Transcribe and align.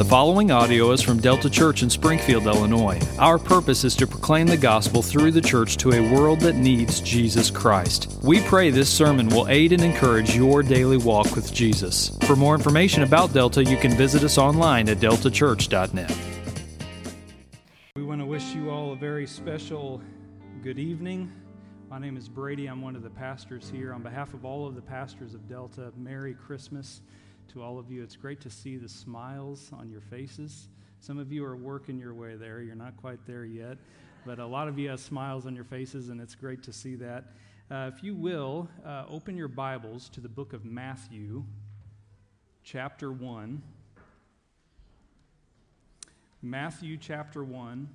The 0.00 0.06
following 0.06 0.50
audio 0.50 0.92
is 0.92 1.02
from 1.02 1.20
Delta 1.20 1.50
Church 1.50 1.82
in 1.82 1.90
Springfield, 1.90 2.46
Illinois. 2.46 2.98
Our 3.18 3.38
purpose 3.38 3.84
is 3.84 3.94
to 3.96 4.06
proclaim 4.06 4.46
the 4.46 4.56
gospel 4.56 5.02
through 5.02 5.30
the 5.32 5.42
church 5.42 5.76
to 5.76 5.92
a 5.92 6.14
world 6.14 6.40
that 6.40 6.56
needs 6.56 7.02
Jesus 7.02 7.50
Christ. 7.50 8.18
We 8.22 8.40
pray 8.40 8.70
this 8.70 8.88
sermon 8.88 9.28
will 9.28 9.46
aid 9.48 9.72
and 9.72 9.84
encourage 9.84 10.34
your 10.34 10.62
daily 10.62 10.96
walk 10.96 11.36
with 11.36 11.52
Jesus. 11.52 12.16
For 12.22 12.34
more 12.34 12.54
information 12.54 13.02
about 13.02 13.34
Delta, 13.34 13.62
you 13.62 13.76
can 13.76 13.90
visit 13.90 14.24
us 14.24 14.38
online 14.38 14.88
at 14.88 15.00
deltachurch.net. 15.00 16.18
We 17.94 18.02
want 18.02 18.22
to 18.22 18.26
wish 18.26 18.54
you 18.54 18.70
all 18.70 18.94
a 18.94 18.96
very 18.96 19.26
special 19.26 20.00
good 20.62 20.78
evening. 20.78 21.30
My 21.90 21.98
name 21.98 22.16
is 22.16 22.26
Brady. 22.26 22.68
I'm 22.68 22.80
one 22.80 22.96
of 22.96 23.02
the 23.02 23.10
pastors 23.10 23.68
here. 23.68 23.92
On 23.92 24.02
behalf 24.02 24.32
of 24.32 24.46
all 24.46 24.66
of 24.66 24.76
the 24.76 24.80
pastors 24.80 25.34
of 25.34 25.46
Delta, 25.46 25.92
Merry 25.94 26.32
Christmas 26.32 27.02
to 27.52 27.62
all 27.62 27.78
of 27.80 27.90
you. 27.90 28.02
It's 28.02 28.14
great 28.14 28.40
to 28.42 28.50
see 28.50 28.76
the 28.76 28.88
smiles 28.88 29.70
on 29.72 29.90
your 29.90 30.00
faces. 30.02 30.68
Some 31.00 31.18
of 31.18 31.32
you 31.32 31.44
are 31.44 31.56
working 31.56 31.98
your 31.98 32.14
way 32.14 32.36
there. 32.36 32.60
You're 32.60 32.76
not 32.76 32.96
quite 32.96 33.18
there 33.26 33.44
yet, 33.44 33.78
but 34.24 34.38
a 34.38 34.46
lot 34.46 34.68
of 34.68 34.78
you 34.78 34.88
have 34.90 35.00
smiles 35.00 35.46
on 35.46 35.56
your 35.56 35.64
faces, 35.64 36.10
and 36.10 36.20
it's 36.20 36.36
great 36.36 36.62
to 36.64 36.72
see 36.72 36.94
that. 36.96 37.24
Uh, 37.68 37.90
if 37.92 38.04
you 38.04 38.14
will, 38.14 38.68
uh, 38.86 39.04
open 39.08 39.36
your 39.36 39.48
Bibles 39.48 40.08
to 40.10 40.20
the 40.20 40.28
book 40.28 40.52
of 40.52 40.64
Matthew, 40.64 41.44
chapter 42.62 43.10
1. 43.10 43.62
Matthew 46.42 46.96
chapter 46.96 47.42
1. 47.42 47.88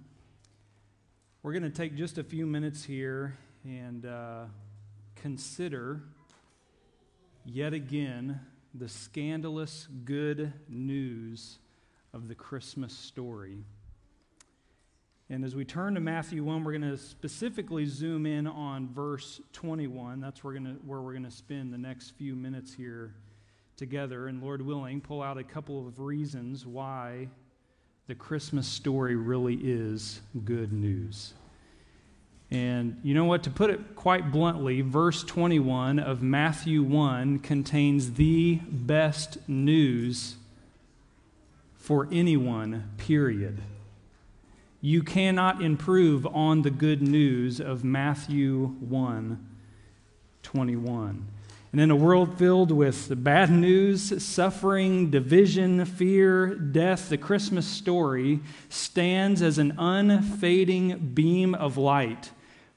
We're 1.43 1.53
going 1.53 1.63
to 1.63 1.69
take 1.69 1.95
just 1.95 2.17
a 2.17 2.23
few 2.23 2.45
minutes 2.45 2.83
here 2.83 3.37
and 3.63 4.05
uh, 4.05 4.45
consider 5.15 6.01
yet 7.45 7.73
again 7.73 8.41
the 8.77 8.89
scandalous 8.89 9.87
good 10.03 10.51
news 10.67 11.59
of 12.13 12.27
the 12.27 12.35
Christmas 12.35 12.93
story. 12.93 13.63
And 15.29 15.43
as 15.43 15.55
we 15.55 15.65
turn 15.65 15.95
to 15.95 16.01
Matthew 16.01 16.43
1, 16.43 16.63
we're 16.63 16.77
going 16.77 16.91
to 16.91 16.97
specifically 16.97 17.85
zoom 17.85 18.25
in 18.25 18.45
on 18.45 18.89
verse 18.93 19.39
21. 19.53 20.19
That's 20.19 20.43
where, 20.43 20.53
we're, 20.53 20.59
gonna, 20.59 20.75
where 20.85 21.01
we're 21.01 21.13
going 21.13 21.23
to 21.23 21.31
spend 21.31 21.73
the 21.73 21.77
next 21.77 22.11
few 22.11 22.35
minutes 22.35 22.73
here 22.73 23.15
together. 23.77 24.27
And 24.27 24.41
Lord 24.43 24.61
willing, 24.61 25.01
pull 25.01 25.23
out 25.23 25.37
a 25.37 25.43
couple 25.43 25.87
of 25.87 25.99
reasons 25.99 26.65
why 26.65 27.29
the 28.07 28.15
Christmas 28.15 28.67
story 28.67 29.15
really 29.15 29.55
is 29.55 30.21
good 30.43 30.73
news. 30.73 31.33
And 32.51 32.99
you 33.03 33.13
know 33.13 33.25
what? 33.25 33.43
To 33.43 33.49
put 33.49 33.69
it 33.69 33.95
quite 33.95 34.31
bluntly, 34.31 34.81
verse 34.81 35.23
21 35.23 35.99
of 35.99 36.21
Matthew 36.21 36.83
1 36.83 37.39
contains 37.39 38.13
the 38.13 38.55
best 38.69 39.37
news 39.47 40.35
for 41.75 42.07
anyone, 42.11 42.91
period. 42.97 43.61
You 44.81 45.01
cannot 45.01 45.61
improve 45.61 46.27
on 46.27 46.61
the 46.61 46.69
good 46.69 47.01
news 47.01 47.59
of 47.59 47.83
Matthew 47.83 48.75
1 48.79 49.49
21. 50.43 51.27
And 51.75 51.81
in 51.81 51.91
a 51.91 51.95
world 51.97 52.37
filled 52.37 52.71
with 52.71 53.21
bad 53.21 53.51
news, 53.51 54.23
suffering, 54.23 55.11
division, 55.11 55.83
fear, 55.83 56.55
death, 56.55 57.09
the 57.09 57.17
Christmas 57.17 57.67
story 57.67 58.39
stands 58.69 59.41
as 59.41 59.57
an 59.57 59.73
unfading 59.77 61.11
beam 61.13 61.53
of 61.53 61.75
light 61.75 62.31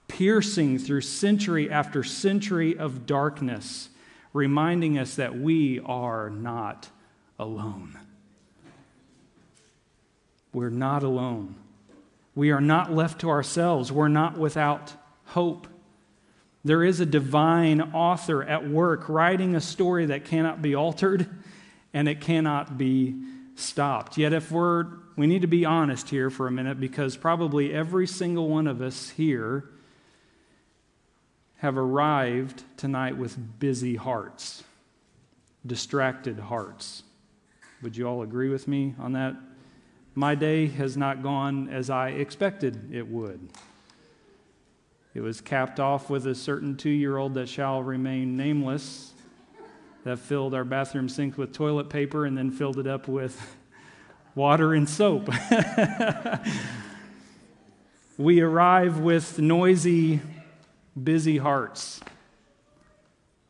piercing 0.08 0.80
through 0.80 1.02
century 1.02 1.70
after 1.70 2.02
century 2.02 2.76
of 2.76 3.06
darkness, 3.06 3.90
reminding 4.32 4.98
us 4.98 5.14
that 5.14 5.38
we 5.38 5.78
are 5.84 6.28
not 6.28 6.88
alone. 7.38 7.96
We're 10.52 10.70
not 10.70 11.04
alone. 11.04 11.54
We 12.34 12.50
are 12.50 12.60
not 12.60 12.92
left 12.92 13.20
to 13.20 13.30
ourselves. 13.30 13.92
We're 13.92 14.08
not 14.08 14.36
without 14.36 14.94
hope. 15.26 15.68
There 16.64 16.82
is 16.82 17.00
a 17.00 17.06
divine 17.06 17.80
author 17.80 18.42
at 18.42 18.68
work 18.68 19.08
writing 19.08 19.54
a 19.54 19.60
story 19.60 20.06
that 20.06 20.24
cannot 20.24 20.60
be 20.60 20.74
altered 20.74 21.26
and 21.94 22.08
it 22.08 22.20
cannot 22.20 22.76
be 22.76 23.14
stopped. 23.54 24.18
Yet, 24.18 24.32
if 24.32 24.50
we're, 24.50 24.86
we 25.16 25.26
need 25.26 25.42
to 25.42 25.48
be 25.48 25.64
honest 25.64 26.10
here 26.10 26.30
for 26.30 26.46
a 26.46 26.50
minute 26.50 26.80
because 26.80 27.16
probably 27.16 27.72
every 27.72 28.06
single 28.06 28.48
one 28.48 28.66
of 28.66 28.82
us 28.82 29.10
here 29.10 29.64
have 31.58 31.76
arrived 31.76 32.62
tonight 32.76 33.16
with 33.16 33.58
busy 33.58 33.96
hearts, 33.96 34.62
distracted 35.66 36.38
hearts. 36.38 37.02
Would 37.82 37.96
you 37.96 38.06
all 38.06 38.22
agree 38.22 38.48
with 38.48 38.68
me 38.68 38.94
on 38.98 39.12
that? 39.12 39.34
My 40.14 40.34
day 40.34 40.66
has 40.66 40.96
not 40.96 41.22
gone 41.22 41.68
as 41.68 41.90
I 41.90 42.10
expected 42.10 42.92
it 42.92 43.06
would. 43.06 43.48
It 45.18 45.22
was 45.22 45.40
capped 45.40 45.80
off 45.80 46.08
with 46.08 46.28
a 46.28 46.34
certain 46.36 46.76
two 46.76 46.90
year 46.90 47.16
old 47.16 47.34
that 47.34 47.48
shall 47.48 47.82
remain 47.82 48.36
nameless 48.36 49.12
that 50.04 50.20
filled 50.20 50.54
our 50.54 50.62
bathroom 50.62 51.08
sink 51.08 51.36
with 51.36 51.52
toilet 51.52 51.90
paper 51.90 52.24
and 52.24 52.38
then 52.38 52.52
filled 52.52 52.78
it 52.78 52.86
up 52.86 53.08
with 53.08 53.56
water 54.36 54.74
and 54.74 54.88
soap. 54.88 55.28
we 58.16 58.40
arrive 58.40 59.00
with 59.00 59.40
noisy 59.40 60.20
busy 61.02 61.38
hearts. 61.38 62.00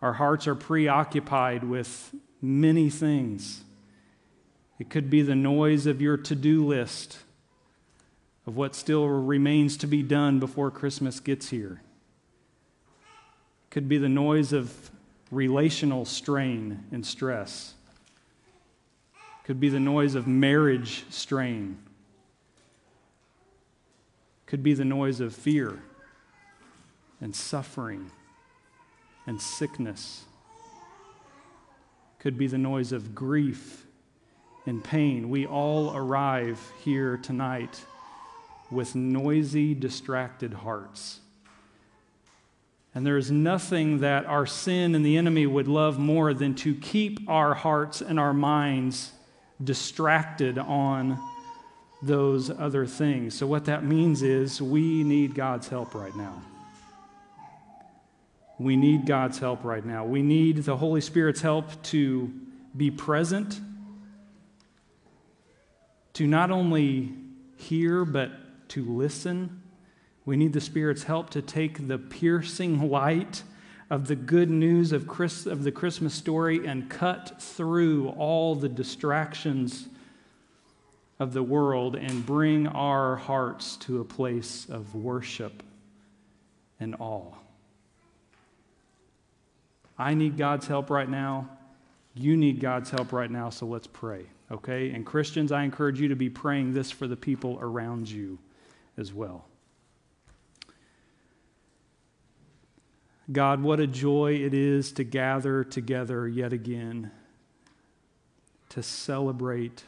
Our 0.01 0.15
hearts 0.15 0.47
are 0.47 0.55
preoccupied 0.55 1.65
with 1.65 2.15
many 2.41 2.89
things. 2.89 3.63
It 4.79 4.89
could 4.89 5.11
be 5.11 5.21
the 5.21 5.35
noise 5.35 5.85
of 5.85 6.01
your 6.01 6.17
to 6.17 6.35
do 6.35 6.65
list 6.65 7.19
of 8.49 8.57
what 8.57 8.75
still 8.75 9.07
remains 9.07 9.77
to 9.77 9.87
be 9.87 10.03
done 10.03 10.41
before 10.41 10.71
Christmas 10.71 11.21
gets 11.21 11.51
here. 11.51 11.83
It 13.67 13.71
could 13.71 13.91
be 13.91 13.99
the 13.99 14.09
noise 14.09 14.55
of 14.55 14.91
relational 15.31 16.07
strain 16.07 16.83
and 16.91 17.05
stress. 17.05 17.75
It 19.13 19.47
could 19.47 19.61
be 19.61 19.69
the 19.69 19.79
noise 19.79 20.15
of 20.15 20.27
marriage 20.27 21.05
strain. 21.11 21.77
It 24.47 24.47
could 24.47 24.63
be 24.63 24.73
the 24.73 24.87
noise 24.87 25.21
of 25.21 25.35
fear 25.35 25.83
and 27.21 27.37
suffering 27.37 28.11
and 29.27 29.43
sickness. 29.43 30.25
Could 32.19 32.39
be 32.39 32.47
the 32.47 32.57
noise 32.57 32.93
of 32.93 33.15
grief 33.15 33.87
and 34.65 34.83
pain. 34.83 35.29
We 35.29 35.45
all 35.45 35.95
arrive 35.95 36.59
here 36.83 37.19
tonight 37.19 37.85
with 38.71 38.95
noisy, 38.95 39.75
distracted 39.75 40.53
hearts. 40.53 41.21
And 42.95 43.07
there 43.07 43.17
is 43.17 43.31
nothing 43.31 44.01
that 44.01 44.27
our 44.27 44.47
sin 44.47 44.95
and 44.95 45.05
the 45.05 45.17
enemy 45.17 45.47
would 45.47 45.69
love 45.69 45.99
more 45.99 46.35
than 46.35 46.55
to 46.57 46.75
keep 46.75 47.29
our 47.29 47.55
hearts 47.55 48.01
and 48.01 48.19
our 48.19 48.33
minds 48.33 49.13
distracted 49.63 50.59
on 50.59 51.19
those 52.03 52.51
other 52.51 52.87
things. 52.87 53.35
So, 53.35 53.47
what 53.47 53.67
that 53.67 53.85
means 53.85 54.23
is 54.23 54.63
we 54.63 55.03
need 55.03 55.35
God's 55.35 55.69
help 55.69 55.95
right 55.95 56.15
now. 56.17 56.43
We 58.59 58.77
need 58.77 59.07
God's 59.07 59.39
help 59.39 59.65
right 59.65 59.85
now. 59.85 60.05
We 60.05 60.23
need 60.23 60.65
the 60.65 60.77
Holy 60.77 61.01
Spirit's 61.01 61.41
help 61.41 61.81
to 61.85 62.33
be 62.77 62.91
present, 62.91 63.61
to 66.15 66.27
not 66.27 66.51
only 66.51 67.13
hear, 67.57 68.05
but 68.05 68.33
to 68.69 68.85
listen. 68.85 69.63
We 70.25 70.37
need 70.37 70.53
the 70.53 70.61
Spirit's 70.61 71.05
help 71.05 71.31
to 71.31 71.43
take 71.43 71.89
the 71.89 71.99
piercing 71.99 72.91
light 72.91 73.43
of 73.91 74.07
the 74.07 74.17
good 74.17 74.51
news 74.51 74.93
of, 74.93 75.07
Chris, 75.07 75.47
of 75.47 75.65
the 75.65 75.73
Christmas 75.73 76.15
story 76.15 76.67
and 76.67 76.91
cut 76.91 77.41
through 77.41 78.11
all 78.11 78.55
the 78.55 78.69
distractions 78.69 79.89
of 81.19 81.33
the 81.33 81.43
world 81.43 81.97
and 81.97 82.25
bring 82.25 82.67
our 82.67 83.17
hearts 83.17 83.77
to 83.79 84.01
a 84.01 84.05
place 84.05 84.67
of 84.69 84.95
worship 84.95 85.63
and 86.79 86.95
awe. 86.99 87.33
I 89.99 90.15
need 90.15 90.37
God's 90.37 90.67
help 90.67 90.91
right 90.91 91.09
now. 91.09 91.49
You 92.15 92.37
need 92.37 92.61
God's 92.61 92.91
help 92.91 93.13
right 93.13 93.31
now, 93.31 93.51
so 93.51 93.67
let's 93.67 93.87
pray, 93.87 94.27
okay? 94.51 94.91
And 94.91 95.05
Christians, 95.05 95.51
I 95.51 95.63
encourage 95.63 96.01
you 96.01 96.09
to 96.09 96.17
be 96.17 96.29
praying 96.29 96.75
this 96.75 96.91
for 96.91 97.07
the 97.07 97.17
people 97.17 97.59
around 97.61 98.09
you 98.09 98.39
as 98.99 99.15
well. 99.15 99.47
God, 103.31 103.63
what 103.63 103.79
a 103.79 103.87
joy 103.87 104.35
it 104.35 104.55
is 104.55 104.91
to 104.93 105.05
gather 105.05 105.63
together 105.63 106.27
yet 106.27 106.53
again 106.53 107.11
to 108.71 108.83
celebrate 108.83 109.85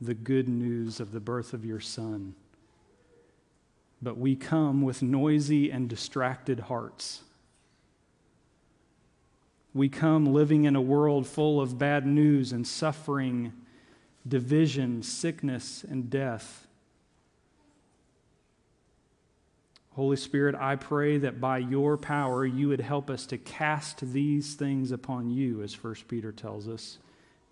the 0.00 0.14
good 0.14 0.48
news 0.48 1.00
of 1.00 1.12
the 1.12 1.20
birth 1.20 1.52
of 1.52 1.64
your 1.64 1.80
Son. 1.80 2.34
But 4.02 4.18
we 4.18 4.36
come 4.36 4.82
with 4.82 5.02
noisy 5.02 5.70
and 5.70 5.88
distracted 5.88 6.60
hearts. 6.60 7.22
We 9.72 9.88
come 9.88 10.26
living 10.26 10.64
in 10.64 10.76
a 10.76 10.80
world 10.80 11.26
full 11.26 11.60
of 11.60 11.78
bad 11.78 12.06
news 12.06 12.52
and 12.52 12.66
suffering 12.66 13.52
division, 14.26 15.02
sickness, 15.02 15.84
and 15.88 16.08
death. 16.08 16.63
Holy 19.94 20.16
Spirit, 20.16 20.56
I 20.56 20.74
pray 20.74 21.18
that 21.18 21.40
by 21.40 21.58
your 21.58 21.96
power 21.96 22.44
you 22.44 22.68
would 22.68 22.80
help 22.80 23.10
us 23.10 23.26
to 23.26 23.38
cast 23.38 24.00
these 24.12 24.54
things 24.54 24.90
upon 24.90 25.30
you, 25.30 25.62
as 25.62 25.82
1 25.82 25.94
Peter 26.08 26.32
tells 26.32 26.68
us, 26.68 26.98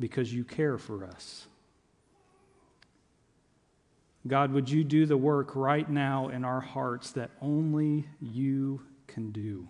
because 0.00 0.34
you 0.34 0.42
care 0.42 0.76
for 0.76 1.04
us. 1.04 1.46
God, 4.26 4.52
would 4.52 4.68
you 4.68 4.82
do 4.82 5.06
the 5.06 5.16
work 5.16 5.54
right 5.54 5.88
now 5.88 6.28
in 6.28 6.44
our 6.44 6.60
hearts 6.60 7.12
that 7.12 7.30
only 7.40 8.06
you 8.20 8.82
can 9.06 9.30
do? 9.30 9.68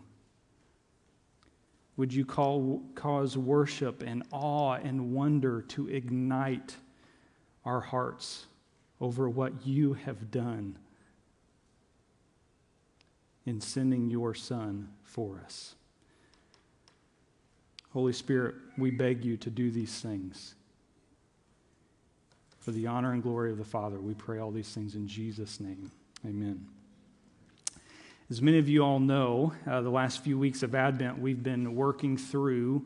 Would 1.99 2.13
you 2.15 2.25
call, 2.25 2.83
cause 2.95 3.37
worship 3.37 4.03
and 4.03 4.23
awe 4.33 4.75
and 4.75 5.13
wonder 5.13 5.61
to 5.69 5.89
ignite 5.89 6.77
our 7.67 7.81
hearts 7.81 8.47
over 8.99 9.29
what 9.29 9.67
you 9.67 9.93
have 9.93 10.31
done? 10.31 10.79
In 13.47 13.61
sending 13.61 14.11
your 14.11 14.35
Son 14.35 14.89
for 15.03 15.41
us. 15.45 15.75
Holy 17.93 18.13
Spirit, 18.13 18.55
we 18.79 18.91
beg 18.91 19.25
you 19.25 19.37
to 19.39 19.51
do 19.51 19.71
these 19.71 20.01
things. 20.01 20.55
For 22.59 22.71
the 22.71 22.87
honor 22.87 23.13
and 23.13 23.23
glory 23.23 23.51
of 23.51 23.59
the 23.59 23.65
Father, 23.65 24.01
we 24.01 24.15
pray 24.15 24.39
all 24.39 24.51
these 24.51 24.69
things 24.69 24.95
in 24.95 25.07
Jesus' 25.07 25.61
name. 25.61 25.91
Amen. 26.25 26.67
As 28.31 28.41
many 28.41 28.59
of 28.59 28.69
you 28.69 28.83
all 28.83 29.01
know, 29.01 29.53
uh, 29.67 29.83
the 29.83 29.91
last 29.91 30.23
few 30.23 30.39
weeks 30.39 30.63
of 30.63 30.75
Advent, 30.75 31.19
we've 31.19 31.43
been 31.43 31.75
working 31.75 32.17
through 32.17 32.83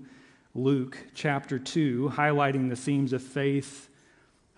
Luke 0.55 0.99
chapter 1.15 1.59
2, 1.59 2.13
highlighting 2.15 2.69
the 2.69 2.75
themes 2.75 3.13
of 3.13 3.23
faith, 3.23 3.89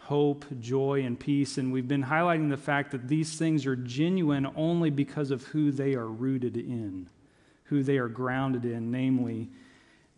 hope, 0.08 0.46
joy, 0.58 1.02
and 1.04 1.20
peace. 1.20 1.58
And 1.58 1.70
we've 1.70 1.86
been 1.86 2.04
highlighting 2.04 2.48
the 2.48 2.56
fact 2.56 2.92
that 2.92 3.08
these 3.08 3.36
things 3.36 3.66
are 3.66 3.76
genuine 3.76 4.50
only 4.56 4.88
because 4.88 5.30
of 5.30 5.42
who 5.44 5.70
they 5.70 5.94
are 5.94 6.06
rooted 6.08 6.56
in, 6.56 7.10
who 7.64 7.82
they 7.82 7.98
are 7.98 8.08
grounded 8.08 8.64
in, 8.64 8.90
namely 8.90 9.50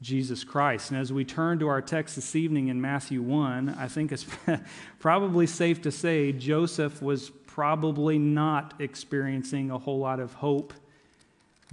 Jesus 0.01 0.45
Christ. 0.45 0.93
And 0.93 1.01
as 1.01 1.13
we 1.13 1.25
turn 1.25 1.59
to 1.59 1.67
our 1.67 1.83
text 1.83 2.15
this 2.15 2.37
evening 2.37 2.69
in 2.69 2.81
Matthew 2.81 3.21
1, 3.21 3.71
I 3.71 3.89
think 3.89 4.13
it's 4.13 4.27
probably 5.01 5.49
safe 5.49 5.83
to 5.83 5.91
say 5.91 6.31
Joseph 6.31 7.03
was 7.03 7.31
probably 7.49 8.17
not 8.17 8.75
experiencing 8.79 9.73
a 9.73 9.79
whole 9.79 9.99
lot 9.99 10.21
of 10.21 10.35
hope, 10.35 10.73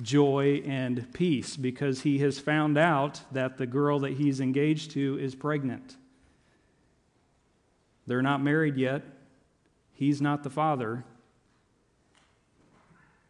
joy, 0.01 0.63
and 0.65 1.13
peace 1.13 1.55
because 1.55 2.01
he 2.01 2.17
has 2.17 2.39
found 2.39 2.79
out 2.79 3.21
that 3.31 3.59
the 3.59 3.67
girl 3.67 3.99
that 3.99 4.13
he's 4.13 4.39
engaged 4.39 4.89
to 4.91 5.19
is 5.19 5.35
pregnant. 5.35 5.97
They're 8.07 8.21
not 8.21 8.42
married 8.42 8.77
yet. 8.77 9.04
He's 9.94 10.21
not 10.21 10.44
the 10.44 10.50
father. 10.50 11.04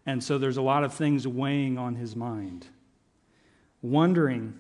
And 0.06 0.24
so 0.24 0.38
there's 0.38 0.58
a 0.58 0.62
lot 0.62 0.84
of 0.84 0.94
things 0.94 1.28
weighing 1.28 1.78
on 1.78 1.96
his 1.96 2.16
mind, 2.16 2.68
wondering 3.82 4.58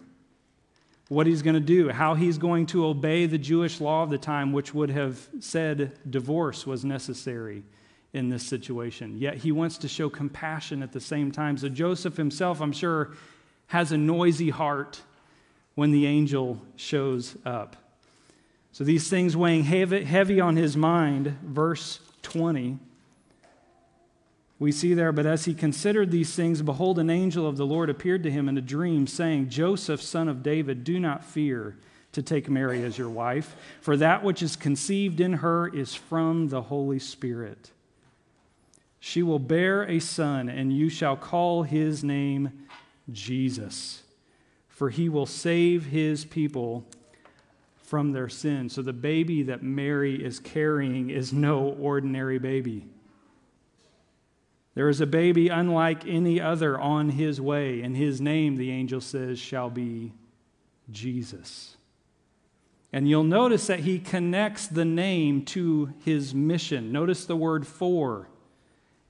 what 1.07 1.25
he's 1.25 1.41
going 1.41 1.53
to 1.53 1.61
do, 1.61 1.89
how 1.89 2.15
he's 2.15 2.37
going 2.37 2.65
to 2.65 2.85
obey 2.85 3.27
the 3.27 3.37
Jewish 3.37 3.79
law 3.79 4.03
of 4.03 4.09
the 4.09 4.17
time, 4.17 4.51
which 4.51 4.73
would 4.73 4.89
have 4.89 5.25
said 5.39 5.97
divorce 6.09 6.67
was 6.67 6.83
necessary 6.83 7.63
in 8.11 8.29
this 8.29 8.43
situation. 8.43 9.17
Yet 9.17 9.35
he 9.35 9.51
wants 9.53 9.77
to 9.79 9.87
show 9.87 10.09
compassion 10.09 10.83
at 10.83 10.91
the 10.91 10.99
same 10.99 11.31
time. 11.31 11.57
So 11.57 11.69
Joseph 11.69 12.17
himself, 12.17 12.59
I'm 12.59 12.73
sure, 12.73 13.11
has 13.67 13.91
a 13.93 13.97
noisy 13.97 14.49
heart 14.49 15.01
when 15.75 15.91
the 15.91 16.07
angel 16.07 16.61
shows 16.75 17.37
up. 17.45 17.75
So 18.77 18.83
these 18.83 19.09
things 19.09 19.35
weighing 19.35 19.63
heavy, 19.63 20.39
on 20.39 20.55
his 20.55 20.77
mind, 20.77 21.35
verse 21.41 21.99
20. 22.21 22.77
We 24.59 24.71
see 24.71 24.93
there, 24.93 25.11
but 25.11 25.25
as 25.25 25.45
he 25.45 25.55
considered 25.55 26.11
these 26.11 26.35
things, 26.35 26.61
behold, 26.61 26.99
an 26.99 27.09
angel 27.09 27.47
of 27.47 27.57
the 27.57 27.65
Lord 27.65 27.89
appeared 27.89 28.21
to 28.21 28.29
him 28.29 28.47
in 28.47 28.55
a 28.55 28.61
dream, 28.61 29.07
saying, 29.07 29.49
Joseph, 29.49 29.99
son 29.99 30.27
of 30.27 30.43
David, 30.43 30.83
do 30.83 30.99
not 30.99 31.25
fear 31.25 31.75
to 32.11 32.21
take 32.21 32.51
Mary 32.51 32.83
as 32.83 32.99
your 32.99 33.09
wife, 33.09 33.55
for 33.81 33.97
that 33.97 34.23
which 34.23 34.43
is 34.43 34.55
conceived 34.55 35.19
in 35.19 35.33
her 35.33 35.67
is 35.67 35.95
from 35.95 36.49
the 36.49 36.61
Holy 36.61 36.99
Spirit. 36.99 37.71
She 38.99 39.23
will 39.23 39.39
bear 39.39 39.89
a 39.89 39.97
son, 39.97 40.49
and 40.49 40.71
you 40.71 40.89
shall 40.89 41.17
call 41.17 41.63
his 41.63 42.03
name 42.03 42.67
Jesus, 43.11 44.03
for 44.67 44.91
he 44.91 45.09
will 45.09 45.25
save 45.25 45.87
his 45.87 46.25
people 46.25 46.85
from 47.87 48.11
their 48.11 48.27
sin. 48.27 48.67
So 48.69 48.81
the 48.81 48.91
baby 48.91 49.43
that 49.43 49.63
Mary 49.63 50.23
is 50.23 50.39
carrying 50.39 51.09
is 51.09 51.31
no 51.31 51.69
ordinary 51.79 52.37
baby. 52.37 52.85
There 54.75 54.89
is 54.89 54.99
a 54.99 55.07
baby 55.07 55.47
unlike 55.47 56.05
any 56.05 56.39
other 56.39 56.77
on 56.77 57.09
his 57.09 57.39
way, 57.39 57.81
and 57.81 57.95
his 57.95 58.19
name, 58.19 58.57
the 58.57 58.71
angel 58.71 58.99
says, 58.99 59.39
shall 59.39 59.69
be 59.69 60.11
Jesus. 60.91 61.77
And 62.91 63.09
you'll 63.09 63.23
notice 63.23 63.67
that 63.67 63.79
he 63.79 63.99
connects 63.99 64.67
the 64.67 64.85
name 64.85 65.45
to 65.45 65.93
his 66.03 66.35
mission. 66.35 66.91
Notice 66.91 67.25
the 67.25 67.37
word 67.37 67.65
for. 67.65 68.27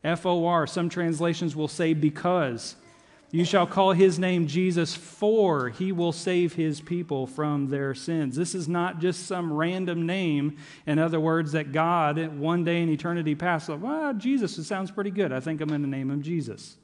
F 0.03 0.25
O 0.25 0.45
R. 0.45 0.68
Some 0.68 0.88
translations 0.88 1.56
will 1.56 1.68
say 1.68 1.94
because. 1.94 2.75
You 3.29 3.44
shall 3.44 3.68
call 3.68 3.91
his 3.91 4.18
name 4.18 4.47
Jesus, 4.47 4.95
for 4.95 5.69
he 5.69 5.91
will 5.91 6.13
save 6.13 6.53
his 6.53 6.79
people 6.79 7.27
from 7.27 7.68
their 7.68 7.94
sins. 7.94 8.38
This 8.38 8.56
is 8.56 8.69
not 8.69 9.00
just 9.00 9.27
some 9.27 9.51
random 9.51 10.06
name. 10.06 10.57
In 10.85 10.97
other 10.97 11.19
words, 11.19 11.51
that 11.51 11.74
God, 11.74 12.38
one 12.38 12.63
day 12.63 12.81
in 12.81 12.89
eternity 12.89 13.35
past, 13.35 13.68
like, 13.68 13.81
well, 13.81 14.13
Jesus, 14.13 14.57
it 14.57 14.63
sounds 14.63 14.91
pretty 14.91 15.12
good. 15.12 15.33
I 15.33 15.41
think 15.41 15.59
I'm 15.59 15.68
going 15.68 15.81
to 15.81 15.89
name 15.89 16.09
him 16.09 16.21
Jesus. 16.21 16.77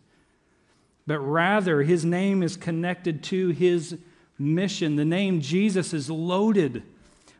But 1.07 1.19
rather, 1.19 1.81
his 1.81 2.05
name 2.05 2.43
is 2.43 2.57
connected 2.57 3.23
to 3.23 3.49
his 3.49 3.97
mission. 4.37 4.95
The 4.95 5.05
name 5.05 5.41
Jesus 5.41 5.93
is 5.93 6.09
loaded 6.09 6.83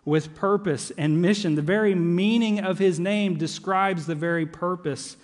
with 0.06 0.36
purpose 0.36 0.92
and 0.98 1.22
mission. 1.22 1.56
The 1.56 1.62
very 1.62 1.96
meaning 1.96 2.60
of 2.60 2.80
his 2.80 3.00
name 3.00 3.38
describes 3.38 4.06
the 4.06 4.16
very 4.16 4.46
purpose 4.46 5.18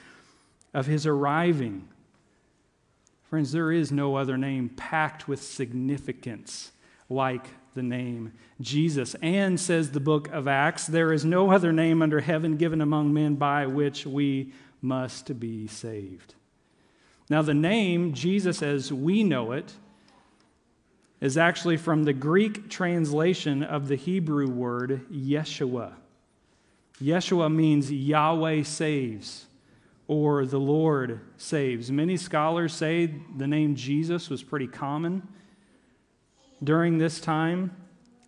of 0.74 0.86
his 0.86 1.06
arriving. 1.06 1.89
Friends, 3.30 3.52
there 3.52 3.72
is 3.72 3.92
no 3.92 4.16
other 4.16 4.38
name 4.38 4.70
packed 4.70 5.28
with 5.28 5.44
significance 5.44 6.72
like 7.10 7.46
the 7.76 7.84
name 7.84 8.34
Jesus. 8.60 9.16
And 9.22 9.60
says 9.60 9.92
the 9.92 10.00
book 10.00 10.30
of 10.30 10.48
Acts, 10.48 10.88
there 10.88 11.14
is 11.14 11.24
no 11.24 11.52
other 11.52 11.72
name 11.72 12.02
under 12.02 12.22
heaven 12.22 12.58
given 12.58 12.82
among 12.82 13.14
men 13.14 13.36
by 13.36 13.68
which 13.68 14.08
we 14.08 14.52
must 14.82 15.40
be 15.40 15.68
saved. 15.68 16.34
Now, 17.30 17.44
the 17.44 17.54
name 17.54 18.14
Jesus 18.14 18.64
as 18.64 18.92
we 18.92 19.24
know 19.24 19.52
it 19.52 19.74
is 21.22 21.38
actually 21.38 21.78
from 21.78 22.06
the 22.06 22.14
Greek 22.14 22.68
translation 22.68 23.62
of 23.62 23.90
the 23.90 23.96
Hebrew 23.96 24.50
word 24.50 25.06
Yeshua. 25.12 25.94
Yeshua 27.00 27.54
means 27.54 27.92
Yahweh 27.92 28.64
saves 28.64 29.46
or 30.10 30.44
the 30.44 30.60
Lord 30.60 31.20
saves. 31.38 31.92
Many 31.92 32.18
scholars 32.18 32.74
say 32.74 33.14
the 33.38 33.46
name 33.46 33.76
Jesus 33.76 34.28
was 34.28 34.42
pretty 34.42 34.66
common 34.66 35.22
during 36.64 36.98
this 36.98 37.20
time, 37.20 37.78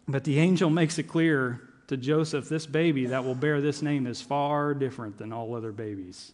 but 0.07 0.23
the 0.23 0.37
angel 0.37 0.69
makes 0.69 0.99
it 0.99 1.03
clear 1.03 1.59
to 1.87 1.97
Joseph 1.97 2.47
this 2.47 2.67
baby 2.67 3.07
that 3.07 3.25
will 3.25 3.33
bear 3.33 3.61
this 3.61 3.81
name 3.81 4.05
is 4.05 4.21
far 4.21 4.75
different 4.75 5.17
than 5.17 5.33
all 5.33 5.55
other 5.55 5.71
babies 5.71 6.33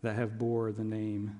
that 0.00 0.16
have 0.16 0.38
bore 0.38 0.72
the 0.72 0.84
name 0.84 1.38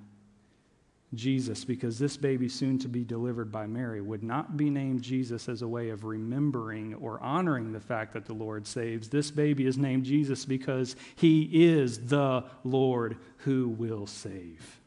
Jesus, 1.14 1.64
because 1.64 1.98
this 1.98 2.16
baby 2.16 2.48
soon 2.48 2.78
to 2.78 2.88
be 2.88 3.02
delivered 3.02 3.50
by 3.50 3.66
Mary 3.66 4.00
would 4.00 4.22
not 4.22 4.56
be 4.56 4.70
named 4.70 5.02
Jesus 5.02 5.48
as 5.48 5.62
a 5.62 5.68
way 5.68 5.90
of 5.90 6.04
remembering 6.04 6.94
or 6.94 7.20
honoring 7.20 7.72
the 7.72 7.80
fact 7.80 8.12
that 8.12 8.26
the 8.26 8.32
Lord 8.32 8.64
saves. 8.66 9.08
This 9.08 9.30
baby 9.30 9.66
is 9.66 9.76
named 9.76 10.04
Jesus 10.04 10.44
because 10.44 10.94
he 11.16 11.48
is 11.52 12.06
the 12.06 12.44
Lord 12.62 13.16
who 13.38 13.68
will 13.70 14.06
save. 14.06 14.78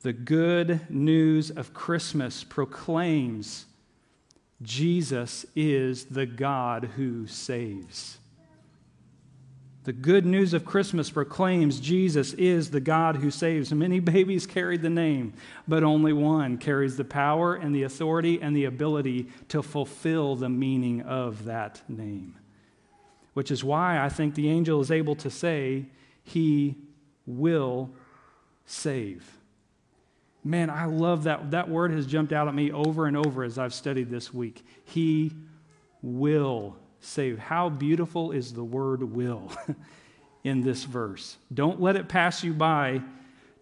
The 0.00 0.14
good 0.14 0.90
news 0.90 1.50
of 1.50 1.74
Christmas 1.74 2.44
proclaims 2.44 3.66
Jesus 4.62 5.44
is 5.54 6.06
the 6.06 6.26
God 6.26 6.90
who 6.96 7.26
saves. 7.26 8.18
The 9.84 9.92
good 9.92 10.24
news 10.24 10.54
of 10.54 10.64
Christmas 10.64 11.10
proclaims 11.10 11.78
Jesus 11.78 12.32
is 12.34 12.70
the 12.70 12.80
God 12.80 13.16
who 13.16 13.30
saves. 13.30 13.72
Many 13.72 14.00
babies 14.00 14.46
carried 14.46 14.80
the 14.80 14.90
name, 14.90 15.34
but 15.68 15.84
only 15.84 16.14
one 16.14 16.56
carries 16.56 16.96
the 16.96 17.04
power 17.04 17.54
and 17.54 17.74
the 17.74 17.82
authority 17.82 18.40
and 18.40 18.56
the 18.56 18.64
ability 18.64 19.28
to 19.48 19.62
fulfill 19.62 20.36
the 20.36 20.48
meaning 20.48 21.02
of 21.02 21.44
that 21.44 21.82
name. 21.86 22.36
Which 23.34 23.50
is 23.50 23.62
why 23.62 24.02
I 24.02 24.08
think 24.08 24.34
the 24.34 24.48
angel 24.48 24.80
is 24.80 24.90
able 24.90 25.16
to 25.16 25.28
say, 25.28 25.86
He 26.22 26.76
will 27.26 27.90
save. 28.64 29.38
Man, 30.42 30.70
I 30.70 30.86
love 30.86 31.24
that. 31.24 31.50
That 31.50 31.68
word 31.68 31.90
has 31.90 32.06
jumped 32.06 32.32
out 32.32 32.48
at 32.48 32.54
me 32.54 32.72
over 32.72 33.06
and 33.06 33.16
over 33.16 33.44
as 33.44 33.58
I've 33.58 33.74
studied 33.74 34.08
this 34.08 34.32
week. 34.32 34.64
He 34.84 35.32
will 36.00 36.76
save. 37.04 37.38
How 37.38 37.68
beautiful 37.68 38.32
is 38.32 38.52
the 38.52 38.64
word 38.64 39.02
will 39.02 39.52
in 40.44 40.62
this 40.62 40.84
verse. 40.84 41.36
Don't 41.52 41.80
let 41.80 41.96
it 41.96 42.08
pass 42.08 42.44
you 42.44 42.52
by 42.52 43.02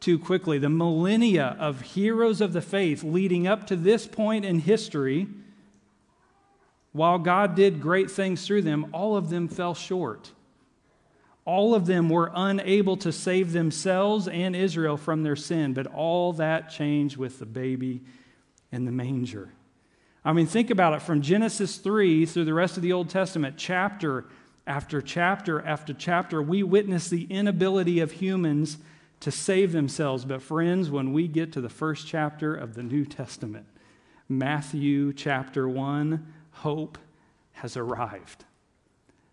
too 0.01 0.19
quickly. 0.19 0.59
The 0.59 0.69
millennia 0.69 1.57
of 1.59 1.81
heroes 1.81 2.41
of 2.41 2.53
the 2.53 2.61
faith 2.61 3.05
leading 3.05 3.47
up 3.47 3.67
to 3.69 3.77
this 3.77 4.07
point 4.07 4.45
in 4.45 4.59
history, 4.59 5.29
while 6.93 7.19
God 7.19 7.55
did 7.55 7.81
great 7.81 8.11
things 8.11 8.47
through 8.47 8.63
them, 8.63 8.87
all 8.93 9.17
of 9.17 9.31
them 9.31 9.49
fell 9.49 9.75
short. 9.75 10.33
All 11.45 11.75
of 11.75 11.87
them 11.87 12.09
were 12.09 12.31
unable 12.35 12.97
to 12.99 13.13
save 13.13 13.53
themselves 13.53 14.29
and 14.29 14.55
Israel 14.55 14.97
from 14.97 15.23
their 15.23 15.37
sin, 15.37 15.73
but 15.73 15.87
all 15.89 16.33
that 16.35 16.71
changed 16.71 17.17
with 17.17 17.39
the 17.39 17.47
baby 17.47 18.03
in 18.71 18.85
the 18.85 18.93
manger. 18.93 19.51
I 20.25 20.33
mean, 20.33 20.47
think 20.47 20.71
about 20.71 20.95
it 20.95 21.03
from 21.03 21.21
Genesis 21.21 21.79
3 21.79 22.27
through 22.27 22.45
the 22.45 22.55
rest 22.55 22.77
of 22.77 22.83
the 22.83 22.93
Old 22.93 23.11
Testament, 23.11 23.57
chapter 23.57 24.27
after 24.67 25.01
chapter 25.01 25.61
after 25.63 25.93
chapter, 25.93 26.41
we 26.41 26.63
witness 26.63 27.09
the 27.09 27.25
inability 27.25 28.01
of 28.01 28.13
humans 28.13 28.79
to 29.21 29.31
save 29.31 29.73
themselves. 29.73 30.25
But, 30.25 30.43
friends, 30.43 30.91
when 30.91 31.13
we 31.13 31.27
get 31.29 31.53
to 31.53 31.61
the 31.61 31.69
first 31.69 32.07
chapter 32.07 32.55
of 32.55 32.75
the 32.75 32.83
New 32.83 33.05
Testament, 33.05 33.67
Matthew 34.29 35.13
chapter 35.13 35.69
1, 35.69 36.33
hope 36.53 36.99
has 37.53 37.77
arrived. 37.77 38.45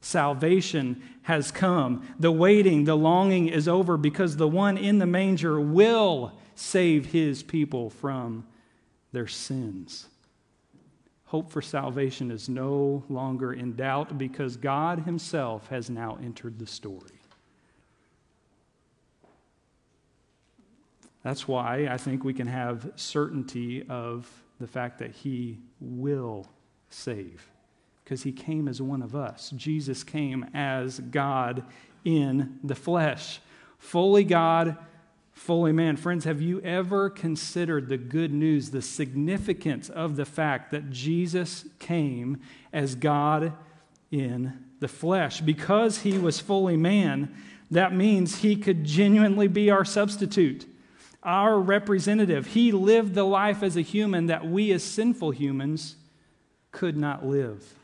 Salvation 0.02 1.02
has 1.24 1.52
come. 1.52 2.08
The 2.20 2.32
waiting, 2.32 2.86
the 2.86 2.98
longing 2.98 3.48
is 3.48 3.68
over 3.68 3.98
because 3.98 4.38
the 4.38 4.48
one 4.48 4.78
in 4.78 4.98
the 4.98 5.06
manger 5.06 5.60
will 5.60 6.34
save 6.56 7.08
his 7.08 7.44
people 7.44 7.90
from 7.90 8.46
their 9.12 9.28
sins. 9.28 10.08
Hope 11.30 11.50
for 11.50 11.62
salvation 11.62 12.30
is 12.30 12.50
no 12.50 13.04
longer 13.10 13.54
in 13.54 13.76
doubt 13.76 14.18
because 14.18 14.58
God 14.58 15.00
Himself 15.00 15.68
has 15.70 15.90
now 15.90 16.18
entered 16.22 16.60
the 16.60 16.68
story. 16.68 17.22
That's 21.24 21.48
why 21.48 21.88
I 21.90 21.98
think 21.98 22.24
we 22.24 22.34
can 22.34 22.48
have 22.48 22.92
certainty 22.96 23.84
of 23.90 24.30
the 24.60 24.68
fact 24.68 25.00
that 25.00 25.12
He 25.12 25.60
will 25.80 26.48
save 26.90 27.50
because 28.10 28.24
he 28.24 28.32
came 28.32 28.68
as 28.68 28.82
one 28.82 29.04
of 29.04 29.16
us. 29.16 29.54
Jesus 29.56 30.04
came 30.04 30.44
as 30.56 31.00
God 31.00 31.64
in 32.04 32.58
the 32.64 32.74
flesh, 32.74 33.40
fully 33.78 34.24
God, 34.24 34.76
fully 35.40 35.72
man. 35.72 35.96
Friends, 35.96 36.26
have 36.26 36.42
you 36.42 36.60
ever 36.62 37.10
considered 37.10 37.88
the 37.88 37.98
good 37.98 38.34
news, 38.34 38.70
the 38.70 38.82
significance 38.82 39.90
of 39.90 40.16
the 40.18 40.26
fact 40.26 40.70
that 40.72 40.90
Jesus 40.90 41.66
came 41.80 42.42
as 42.74 42.94
God 42.94 43.54
in 44.12 44.66
the 44.80 44.88
flesh? 44.88 45.40
Because 45.40 46.02
he 46.02 46.18
was 46.18 46.40
fully 46.40 46.76
man, 46.76 47.34
that 47.72 47.96
means 47.96 48.40
he 48.40 48.58
could 48.58 48.84
genuinely 48.84 49.48
be 49.48 49.72
our 49.72 49.86
substitute, 49.86 50.66
our 51.24 51.58
representative. 51.58 52.48
He 52.48 52.72
lived 52.74 53.16
the 53.16 53.24
life 53.24 53.64
as 53.64 53.78
a 53.78 53.82
human 53.82 54.26
that 54.26 54.46
we 54.46 54.72
as 54.74 54.84
sinful 54.84 55.32
humans 55.32 55.96
could 56.72 56.98
not 56.98 57.26
live. 57.26 57.76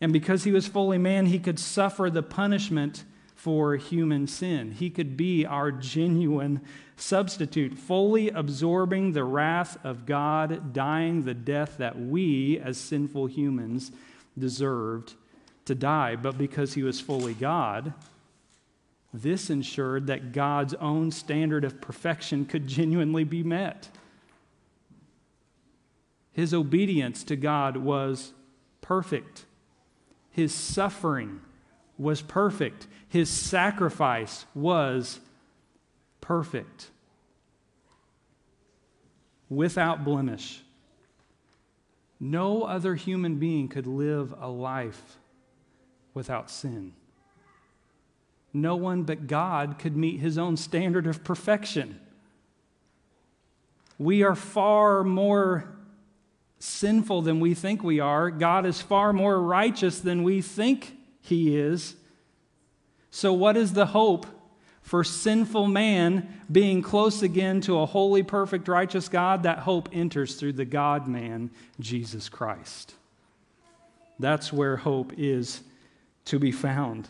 And 0.00 0.14
because 0.14 0.44
he 0.44 0.50
was 0.50 0.66
fully 0.66 0.98
man, 0.98 1.26
he 1.26 1.38
could 1.38 1.58
suffer 1.58 2.08
the 2.08 2.22
punishment 2.22 3.04
for 3.36 3.76
human 3.76 4.26
sin. 4.26 4.72
He 4.72 4.90
could 4.90 5.16
be 5.16 5.44
our 5.46 5.70
genuine 5.70 6.62
substitute, 6.96 7.78
fully 7.78 8.30
absorbing 8.30 9.12
the 9.12 9.24
wrath 9.24 9.78
of 9.84 10.06
God, 10.06 10.72
dying 10.72 11.22
the 11.22 11.34
death 11.34 11.76
that 11.76 12.00
we, 12.00 12.58
as 12.58 12.78
sinful 12.78 13.26
humans, 13.26 13.92
deserved 14.38 15.14
to 15.66 15.74
die. 15.74 16.16
But 16.16 16.38
because 16.38 16.72
he 16.72 16.82
was 16.82 16.98
fully 16.98 17.34
God, 17.34 17.92
this 19.12 19.50
ensured 19.50 20.06
that 20.06 20.32
God's 20.32 20.74
own 20.74 21.10
standard 21.10 21.64
of 21.64 21.80
perfection 21.80 22.46
could 22.46 22.66
genuinely 22.66 23.24
be 23.24 23.42
met. 23.42 23.90
His 26.32 26.54
obedience 26.54 27.22
to 27.24 27.36
God 27.36 27.76
was 27.76 28.32
perfect. 28.80 29.44
His 30.30 30.54
suffering 30.54 31.40
was 31.98 32.22
perfect. 32.22 32.86
His 33.08 33.30
sacrifice 33.30 34.44
was 34.54 35.20
perfect. 36.20 36.90
Without 39.48 40.04
blemish. 40.04 40.62
No 42.18 42.62
other 42.62 42.94
human 42.94 43.36
being 43.36 43.68
could 43.68 43.86
live 43.86 44.34
a 44.40 44.48
life 44.48 45.18
without 46.14 46.50
sin. 46.50 46.94
No 48.52 48.74
one 48.74 49.02
but 49.02 49.26
God 49.26 49.78
could 49.78 49.96
meet 49.96 50.20
his 50.20 50.38
own 50.38 50.56
standard 50.56 51.06
of 51.06 51.22
perfection. 51.22 52.00
We 53.98 54.22
are 54.22 54.34
far 54.34 55.04
more 55.04 55.76
sinful 56.58 57.22
than 57.22 57.38
we 57.38 57.54
think 57.54 57.82
we 57.82 58.00
are. 58.00 58.30
God 58.30 58.64
is 58.64 58.80
far 58.80 59.12
more 59.12 59.40
righteous 59.40 60.00
than 60.00 60.22
we 60.22 60.40
think 60.40 60.95
he 61.26 61.56
is. 61.56 61.94
So, 63.10 63.32
what 63.32 63.56
is 63.56 63.72
the 63.72 63.86
hope 63.86 64.26
for 64.82 65.02
sinful 65.02 65.66
man 65.66 66.28
being 66.50 66.82
close 66.82 67.22
again 67.22 67.60
to 67.62 67.78
a 67.78 67.86
holy, 67.86 68.22
perfect, 68.22 68.68
righteous 68.68 69.08
God? 69.08 69.42
That 69.42 69.60
hope 69.60 69.88
enters 69.92 70.36
through 70.36 70.54
the 70.54 70.64
God 70.64 71.06
man, 71.06 71.50
Jesus 71.80 72.28
Christ. 72.28 72.94
That's 74.18 74.52
where 74.52 74.76
hope 74.76 75.12
is 75.16 75.62
to 76.26 76.38
be 76.38 76.52
found. 76.52 77.08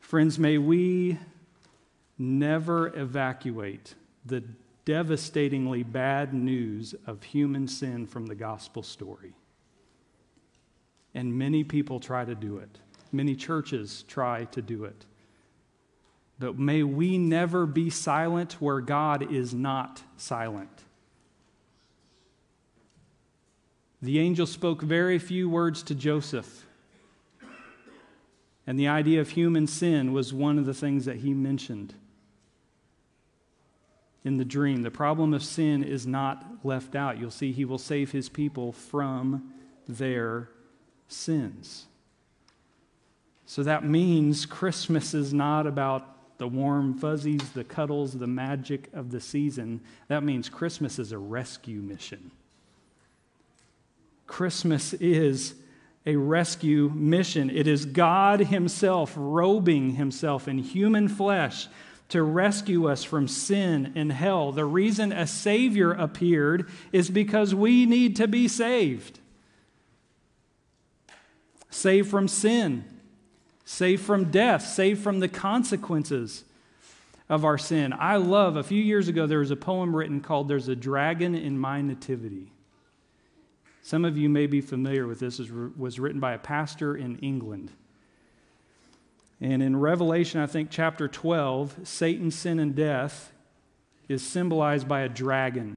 Friends, 0.00 0.38
may 0.38 0.58
we 0.58 1.18
never 2.18 2.96
evacuate 2.98 3.94
the 4.26 4.42
devastatingly 4.84 5.82
bad 5.82 6.34
news 6.34 6.94
of 7.06 7.22
human 7.22 7.68
sin 7.68 8.06
from 8.06 8.26
the 8.26 8.34
gospel 8.34 8.82
story. 8.82 9.32
And 11.14 11.36
many 11.36 11.64
people 11.64 12.00
try 12.00 12.24
to 12.24 12.34
do 12.34 12.58
it, 12.58 12.78
many 13.12 13.34
churches 13.34 14.04
try 14.08 14.44
to 14.46 14.62
do 14.62 14.84
it. 14.84 15.06
But 16.38 16.58
may 16.58 16.82
we 16.82 17.18
never 17.18 17.66
be 17.66 17.90
silent 17.90 18.54
where 18.54 18.80
God 18.80 19.30
is 19.30 19.52
not 19.52 20.02
silent. 20.16 20.84
The 24.02 24.18
angel 24.18 24.46
spoke 24.46 24.80
very 24.80 25.18
few 25.18 25.50
words 25.50 25.82
to 25.84 25.94
Joseph. 25.94 26.64
And 28.66 28.78
the 28.78 28.88
idea 28.88 29.20
of 29.20 29.30
human 29.30 29.66
sin 29.66 30.12
was 30.12 30.32
one 30.32 30.58
of 30.58 30.64
the 30.64 30.74
things 30.74 31.04
that 31.04 31.16
he 31.16 31.34
mentioned 31.34 31.94
in 34.24 34.36
the 34.36 34.44
dream. 34.44 34.82
The 34.82 34.90
problem 34.90 35.34
of 35.34 35.42
sin 35.42 35.82
is 35.82 36.06
not 36.06 36.44
left 36.64 36.94
out. 36.94 37.18
You'll 37.18 37.30
see 37.30 37.52
he 37.52 37.64
will 37.64 37.78
save 37.78 38.12
his 38.12 38.28
people 38.28 38.72
from 38.72 39.52
their 39.88 40.48
sins. 41.08 41.86
So 43.50 43.64
that 43.64 43.82
means 43.82 44.46
Christmas 44.46 45.12
is 45.12 45.34
not 45.34 45.66
about 45.66 46.38
the 46.38 46.46
warm 46.46 46.94
fuzzies, 46.94 47.50
the 47.50 47.64
cuddles, 47.64 48.12
the 48.12 48.28
magic 48.28 48.88
of 48.92 49.10
the 49.10 49.20
season. 49.20 49.80
That 50.06 50.22
means 50.22 50.48
Christmas 50.48 51.00
is 51.00 51.10
a 51.10 51.18
rescue 51.18 51.80
mission. 51.80 52.30
Christmas 54.28 54.92
is 54.92 55.54
a 56.06 56.14
rescue 56.14 56.92
mission. 56.94 57.50
It 57.50 57.66
is 57.66 57.86
God 57.86 58.38
Himself 58.38 59.14
robing 59.16 59.96
Himself 59.96 60.46
in 60.46 60.58
human 60.58 61.08
flesh 61.08 61.66
to 62.10 62.22
rescue 62.22 62.88
us 62.88 63.02
from 63.02 63.26
sin 63.26 63.94
and 63.96 64.12
hell. 64.12 64.52
The 64.52 64.64
reason 64.64 65.10
a 65.10 65.26
Savior 65.26 65.90
appeared 65.90 66.70
is 66.92 67.10
because 67.10 67.52
we 67.52 67.84
need 67.84 68.14
to 68.14 68.28
be 68.28 68.46
saved. 68.46 69.18
Saved 71.68 72.08
from 72.08 72.28
sin, 72.28 72.84
saved 73.64 74.02
from 74.02 74.30
death, 74.30 74.66
saved 74.66 75.02
from 75.02 75.20
the 75.20 75.28
consequences 75.28 76.44
of 77.28 77.44
our 77.44 77.58
sin. 77.58 77.94
I 77.96 78.16
love, 78.16 78.56
a 78.56 78.62
few 78.62 78.82
years 78.82 79.08
ago, 79.08 79.26
there 79.26 79.38
was 79.38 79.52
a 79.52 79.56
poem 79.56 79.94
written 79.94 80.20
called 80.20 80.48
There's 80.48 80.68
a 80.68 80.76
Dragon 80.76 81.34
in 81.34 81.58
My 81.58 81.80
Nativity. 81.80 82.50
Some 83.82 84.04
of 84.04 84.18
you 84.18 84.28
may 84.28 84.46
be 84.46 84.60
familiar 84.60 85.06
with 85.06 85.20
this. 85.20 85.40
It 85.40 85.50
was 85.78 85.98
written 85.98 86.20
by 86.20 86.32
a 86.32 86.38
pastor 86.38 86.96
in 86.96 87.18
England. 87.18 87.70
And 89.40 89.62
in 89.62 89.76
Revelation, 89.76 90.40
I 90.40 90.46
think 90.46 90.70
chapter 90.70 91.08
12, 91.08 91.78
Satan, 91.84 92.30
sin, 92.30 92.58
and 92.58 92.74
death 92.74 93.32
is 94.08 94.26
symbolized 94.26 94.86
by 94.86 95.00
a 95.00 95.08
dragon. 95.08 95.76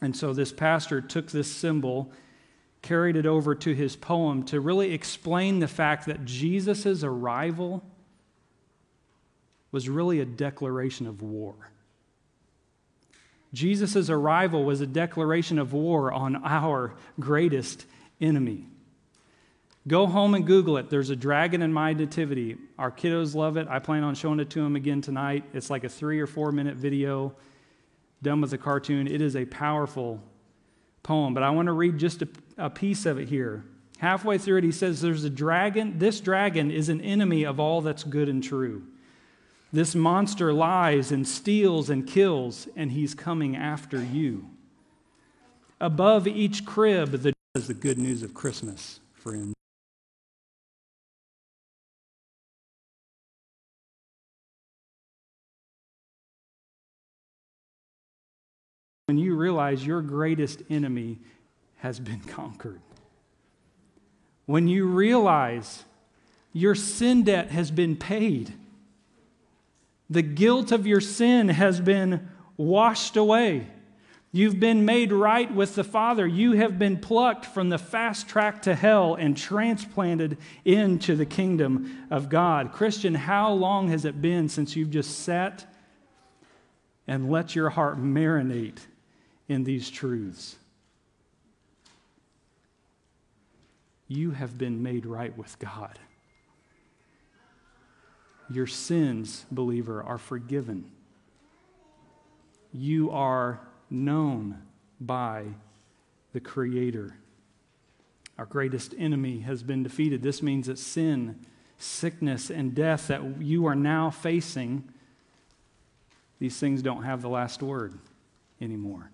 And 0.00 0.14
so 0.14 0.34
this 0.34 0.52
pastor 0.52 1.00
took 1.00 1.30
this 1.30 1.50
symbol, 1.50 2.12
carried 2.82 3.16
it 3.16 3.26
over 3.26 3.54
to 3.54 3.74
his 3.74 3.96
poem 3.96 4.42
to 4.44 4.60
really 4.60 4.92
explain 4.92 5.60
the 5.60 5.68
fact 5.68 6.06
that 6.06 6.24
Jesus' 6.24 7.02
arrival 7.02 7.82
was 9.70 9.88
really 9.88 10.20
a 10.20 10.24
declaration 10.24 11.06
of 11.06 11.22
war. 11.22 11.54
Jesus' 13.54 14.10
arrival 14.10 14.64
was 14.64 14.80
a 14.80 14.86
declaration 14.86 15.58
of 15.58 15.72
war 15.72 16.12
on 16.12 16.36
our 16.44 16.94
greatest 17.20 17.86
enemy. 18.20 18.66
Go 19.86 20.06
home 20.06 20.34
and 20.34 20.46
Google 20.46 20.76
it. 20.76 20.90
There's 20.90 21.10
a 21.10 21.16
dragon 21.16 21.60
in 21.60 21.72
my 21.72 21.92
nativity. 21.92 22.56
Our 22.78 22.90
kiddos 22.90 23.34
love 23.34 23.56
it. 23.56 23.66
I 23.68 23.78
plan 23.80 24.04
on 24.04 24.14
showing 24.14 24.38
it 24.40 24.48
to 24.50 24.62
them 24.62 24.76
again 24.76 25.00
tonight. 25.00 25.44
It's 25.52 25.70
like 25.70 25.84
a 25.84 25.88
three 25.88 26.20
or 26.20 26.26
four 26.26 26.52
minute 26.52 26.76
video 26.76 27.34
done 28.22 28.40
with 28.40 28.52
a 28.52 28.58
cartoon. 28.58 29.08
It 29.08 29.20
is 29.20 29.34
a 29.34 29.44
powerful 29.44 30.22
poem, 31.02 31.34
but 31.34 31.42
I 31.42 31.50
want 31.50 31.66
to 31.66 31.72
read 31.72 31.98
just 31.98 32.22
a, 32.22 32.28
a 32.62 32.70
piece 32.70 33.04
of 33.04 33.18
it 33.18 33.28
here. 33.28 33.64
Halfway 33.98 34.38
through 34.38 34.58
it, 34.58 34.64
he 34.64 34.72
says, 34.72 35.00
There's 35.00 35.24
a 35.24 35.30
dragon. 35.30 35.98
This 35.98 36.20
dragon 36.20 36.70
is 36.70 36.88
an 36.88 37.00
enemy 37.00 37.44
of 37.44 37.60
all 37.60 37.82
that's 37.82 38.04
good 38.04 38.28
and 38.28 38.42
true. 38.42 38.84
This 39.72 39.94
monster 39.94 40.52
lies 40.52 41.10
and 41.12 41.26
steals 41.26 41.90
and 41.90 42.06
kills, 42.06 42.68
and 42.76 42.92
he's 42.92 43.14
coming 43.14 43.56
after 43.56 44.02
you. 44.02 44.48
Above 45.80 46.28
each 46.28 46.64
crib, 46.64 47.10
the, 47.10 47.32
is 47.54 47.66
the 47.66 47.74
good 47.74 47.98
news 47.98 48.22
of 48.22 48.32
Christmas, 48.32 49.00
friends. 49.12 49.54
when 59.06 59.18
you 59.18 59.36
realize 59.36 59.86
your 59.86 60.00
greatest 60.00 60.62
enemy 60.70 61.18
has 61.82 62.00
been 62.00 62.20
conquered. 62.26 62.80
When 64.46 64.66
you 64.66 64.86
realize 64.86 65.84
your 66.52 66.74
sin 66.74 67.22
debt 67.22 67.50
has 67.50 67.70
been 67.70 67.96
paid, 67.96 68.54
the 70.10 70.22
guilt 70.22 70.72
of 70.72 70.86
your 70.86 71.00
sin 71.00 71.48
has 71.48 71.80
been 71.80 72.28
washed 72.56 73.16
away. 73.16 73.68
You've 74.34 74.58
been 74.58 74.84
made 74.84 75.12
right 75.12 75.52
with 75.54 75.74
the 75.74 75.84
Father. 75.84 76.26
You 76.26 76.52
have 76.52 76.78
been 76.78 76.98
plucked 76.98 77.44
from 77.46 77.68
the 77.68 77.78
fast 77.78 78.28
track 78.28 78.62
to 78.62 78.74
hell 78.74 79.14
and 79.14 79.36
transplanted 79.36 80.38
into 80.64 81.14
the 81.14 81.26
kingdom 81.26 82.06
of 82.10 82.28
God. 82.28 82.72
Christian, 82.72 83.14
how 83.14 83.52
long 83.52 83.88
has 83.88 84.04
it 84.04 84.22
been 84.22 84.48
since 84.48 84.74
you've 84.74 84.90
just 84.90 85.20
sat 85.20 85.66
and 87.06 87.30
let 87.30 87.54
your 87.54 87.70
heart 87.70 87.98
marinate 87.98 88.78
in 89.48 89.64
these 89.64 89.90
truths. 89.90 90.56
You 94.14 94.32
have 94.32 94.58
been 94.58 94.82
made 94.82 95.06
right 95.06 95.36
with 95.38 95.58
God. 95.58 95.98
Your 98.50 98.66
sins, 98.66 99.46
believer, 99.50 100.02
are 100.02 100.18
forgiven. 100.18 100.90
You 102.74 103.10
are 103.10 103.60
known 103.88 104.60
by 105.00 105.46
the 106.34 106.40
Creator. 106.40 107.16
Our 108.36 108.44
greatest 108.44 108.94
enemy 108.98 109.40
has 109.40 109.62
been 109.62 109.82
defeated. 109.82 110.22
This 110.22 110.42
means 110.42 110.66
that 110.66 110.78
sin, 110.78 111.40
sickness, 111.78 112.50
and 112.50 112.74
death 112.74 113.06
that 113.08 113.40
you 113.40 113.64
are 113.64 113.74
now 113.74 114.10
facing, 114.10 114.84
these 116.38 116.58
things 116.58 116.82
don't 116.82 117.04
have 117.04 117.22
the 117.22 117.30
last 117.30 117.62
word 117.62 117.98
anymore. 118.60 119.10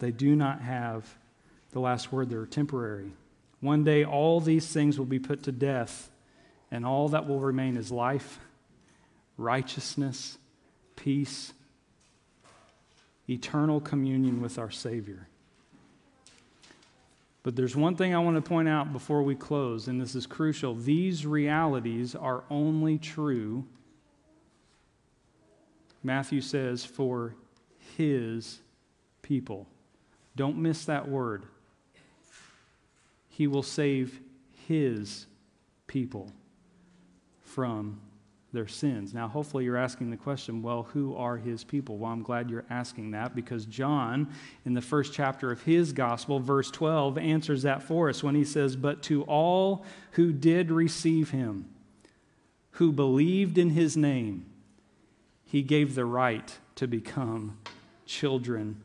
They 0.00 0.10
do 0.10 0.34
not 0.34 0.60
have 0.60 1.16
the 1.74 1.80
last 1.80 2.12
word, 2.12 2.30
they're 2.30 2.46
temporary. 2.46 3.10
One 3.60 3.82
day, 3.82 4.04
all 4.04 4.40
these 4.40 4.72
things 4.72 4.96
will 4.96 5.06
be 5.06 5.18
put 5.18 5.42
to 5.42 5.52
death, 5.52 6.08
and 6.70 6.86
all 6.86 7.08
that 7.08 7.28
will 7.28 7.40
remain 7.40 7.76
is 7.76 7.90
life, 7.90 8.38
righteousness, 9.36 10.38
peace, 10.94 11.52
eternal 13.28 13.80
communion 13.80 14.40
with 14.40 14.56
our 14.56 14.70
Savior. 14.70 15.26
But 17.42 17.56
there's 17.56 17.74
one 17.74 17.96
thing 17.96 18.14
I 18.14 18.20
want 18.20 18.36
to 18.36 18.48
point 18.48 18.68
out 18.68 18.92
before 18.92 19.24
we 19.24 19.34
close, 19.34 19.88
and 19.88 20.00
this 20.00 20.14
is 20.14 20.26
crucial. 20.26 20.76
These 20.76 21.26
realities 21.26 22.14
are 22.14 22.44
only 22.50 22.98
true, 22.98 23.64
Matthew 26.04 26.40
says, 26.40 26.84
for 26.84 27.34
his 27.96 28.60
people. 29.22 29.66
Don't 30.36 30.58
miss 30.58 30.84
that 30.84 31.08
word. 31.08 31.46
He 33.36 33.48
will 33.48 33.64
save 33.64 34.20
his 34.68 35.26
people 35.88 36.30
from 37.42 38.00
their 38.52 38.68
sins. 38.68 39.12
Now, 39.12 39.26
hopefully, 39.26 39.64
you're 39.64 39.76
asking 39.76 40.12
the 40.12 40.16
question 40.16 40.62
well, 40.62 40.84
who 40.84 41.16
are 41.16 41.36
his 41.36 41.64
people? 41.64 41.98
Well, 41.98 42.12
I'm 42.12 42.22
glad 42.22 42.48
you're 42.48 42.64
asking 42.70 43.10
that 43.10 43.34
because 43.34 43.66
John, 43.66 44.32
in 44.64 44.74
the 44.74 44.80
first 44.80 45.12
chapter 45.12 45.50
of 45.50 45.62
his 45.62 45.92
gospel, 45.92 46.38
verse 46.38 46.70
12, 46.70 47.18
answers 47.18 47.62
that 47.62 47.82
for 47.82 48.08
us 48.08 48.22
when 48.22 48.36
he 48.36 48.44
says, 48.44 48.76
But 48.76 49.02
to 49.04 49.24
all 49.24 49.84
who 50.12 50.32
did 50.32 50.70
receive 50.70 51.30
him, 51.30 51.68
who 52.72 52.92
believed 52.92 53.58
in 53.58 53.70
his 53.70 53.96
name, 53.96 54.46
he 55.44 55.62
gave 55.62 55.96
the 55.96 56.04
right 56.04 56.56
to 56.76 56.86
become 56.86 57.58
children 58.06 58.80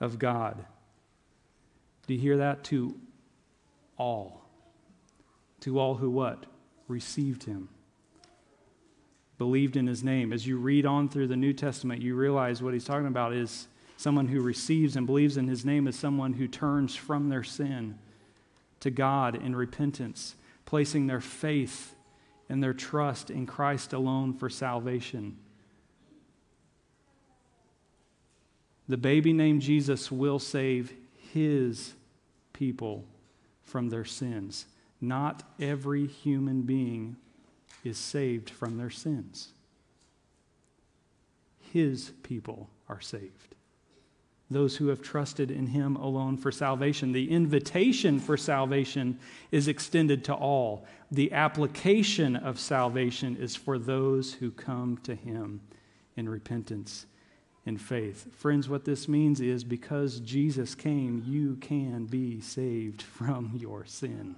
of 0.00 0.18
God. 0.18 0.66
Do 2.06 2.12
you 2.12 2.20
hear 2.20 2.36
that? 2.36 2.62
To 2.64 2.94
all. 3.98 4.40
To 5.60 5.78
all 5.78 5.96
who 5.96 6.10
what? 6.10 6.46
Received 6.86 7.44
him. 7.44 7.68
Believed 9.36 9.76
in 9.76 9.86
his 9.86 10.02
name. 10.02 10.32
As 10.32 10.46
you 10.46 10.56
read 10.56 10.86
on 10.86 11.08
through 11.08 11.26
the 11.26 11.36
New 11.36 11.52
Testament, 11.52 12.02
you 12.02 12.14
realize 12.14 12.62
what 12.62 12.74
he's 12.74 12.84
talking 12.84 13.06
about 13.06 13.32
is 13.32 13.68
someone 13.96 14.28
who 14.28 14.40
receives 14.40 14.96
and 14.96 15.06
believes 15.06 15.36
in 15.36 15.48
his 15.48 15.64
name 15.64 15.86
is 15.86 15.98
someone 15.98 16.32
who 16.32 16.48
turns 16.48 16.94
from 16.94 17.28
their 17.28 17.42
sin 17.42 17.98
to 18.80 18.90
God 18.90 19.34
in 19.34 19.54
repentance, 19.54 20.36
placing 20.64 21.06
their 21.06 21.20
faith 21.20 21.94
and 22.48 22.62
their 22.62 22.72
trust 22.72 23.30
in 23.30 23.46
Christ 23.46 23.92
alone 23.92 24.32
for 24.32 24.48
salvation. 24.48 25.36
The 28.88 28.96
baby 28.96 29.32
named 29.32 29.62
Jesus 29.62 30.10
will 30.10 30.38
save 30.38 30.94
his 31.32 31.94
people 32.52 33.04
from 33.68 33.90
their 33.90 34.04
sins. 34.04 34.66
Not 35.00 35.42
every 35.60 36.06
human 36.06 36.62
being 36.62 37.16
is 37.84 37.98
saved 37.98 38.50
from 38.50 38.78
their 38.78 38.90
sins. 38.90 39.52
His 41.72 42.12
people 42.22 42.70
are 42.88 43.00
saved. 43.00 43.54
Those 44.50 44.76
who 44.76 44.88
have 44.88 45.02
trusted 45.02 45.50
in 45.50 45.66
him 45.66 45.94
alone 45.96 46.38
for 46.38 46.50
salvation. 46.50 47.12
The 47.12 47.30
invitation 47.30 48.18
for 48.18 48.38
salvation 48.38 49.18
is 49.52 49.68
extended 49.68 50.24
to 50.24 50.34
all. 50.34 50.86
The 51.10 51.32
application 51.32 52.34
of 52.34 52.58
salvation 52.58 53.36
is 53.36 53.54
for 53.54 53.78
those 53.78 54.32
who 54.32 54.50
come 54.50 54.98
to 55.02 55.14
him 55.14 55.60
in 56.16 56.28
repentance 56.28 57.04
in 57.68 57.76
faith. 57.76 58.34
Friends, 58.34 58.66
what 58.66 58.86
this 58.86 59.06
means 59.06 59.42
is 59.42 59.62
because 59.62 60.20
Jesus 60.20 60.74
came, 60.74 61.22
you 61.26 61.56
can 61.56 62.06
be 62.06 62.40
saved 62.40 63.02
from 63.02 63.52
your 63.54 63.84
sin. 63.84 64.36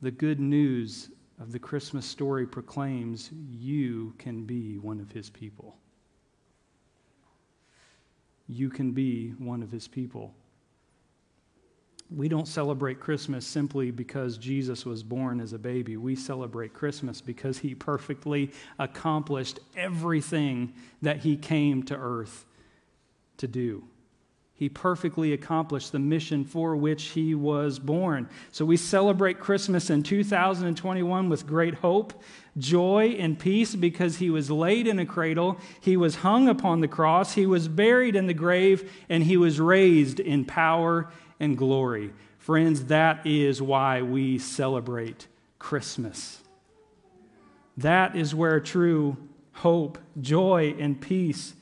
The 0.00 0.10
good 0.10 0.40
news 0.40 1.10
of 1.38 1.52
the 1.52 1.58
Christmas 1.58 2.06
story 2.06 2.46
proclaims 2.46 3.28
you 3.50 4.14
can 4.16 4.44
be 4.44 4.78
one 4.78 5.00
of 5.00 5.12
his 5.12 5.28
people. 5.28 5.76
You 8.48 8.70
can 8.70 8.92
be 8.92 9.34
one 9.38 9.62
of 9.62 9.70
his 9.70 9.86
people 9.86 10.34
we 12.14 12.28
don't 12.28 12.48
celebrate 12.48 12.98
Christmas 12.98 13.46
simply 13.46 13.90
because 13.90 14.36
Jesus 14.36 14.84
was 14.84 15.02
born 15.02 15.40
as 15.40 15.52
a 15.52 15.58
baby. 15.58 15.96
We 15.96 16.16
celebrate 16.16 16.72
Christmas 16.72 17.20
because 17.20 17.58
he 17.58 17.74
perfectly 17.74 18.50
accomplished 18.78 19.60
everything 19.76 20.74
that 21.02 21.18
he 21.18 21.36
came 21.36 21.84
to 21.84 21.96
earth 21.96 22.46
to 23.36 23.46
do. 23.46 23.84
He 24.54 24.68
perfectly 24.68 25.32
accomplished 25.32 25.92
the 25.92 25.98
mission 25.98 26.44
for 26.44 26.76
which 26.76 27.04
he 27.04 27.34
was 27.34 27.78
born. 27.78 28.28
So 28.52 28.66
we 28.66 28.76
celebrate 28.76 29.40
Christmas 29.40 29.88
in 29.88 30.02
2021 30.02 31.30
with 31.30 31.46
great 31.46 31.76
hope, 31.76 32.22
joy, 32.58 33.16
and 33.18 33.38
peace 33.38 33.74
because 33.74 34.18
he 34.18 34.28
was 34.28 34.50
laid 34.50 34.86
in 34.86 34.98
a 34.98 35.06
cradle, 35.06 35.58
he 35.80 35.96
was 35.96 36.16
hung 36.16 36.46
upon 36.46 36.80
the 36.80 36.88
cross, 36.88 37.32
he 37.32 37.46
was 37.46 37.68
buried 37.68 38.14
in 38.14 38.26
the 38.26 38.34
grave, 38.34 38.92
and 39.08 39.24
he 39.24 39.38
was 39.38 39.58
raised 39.58 40.20
in 40.20 40.44
power 40.44 41.10
and 41.40 41.58
glory. 41.58 42.12
Friends, 42.38 42.84
that 42.84 43.26
is 43.26 43.60
why 43.60 44.02
we 44.02 44.38
celebrate 44.38 45.26
Christmas. 45.58 46.42
That 47.76 48.14
is 48.14 48.34
where 48.34 48.60
true 48.60 49.16
hope, 49.54 49.98
joy, 50.20 50.74
and 50.78 51.00
peace 51.00 51.54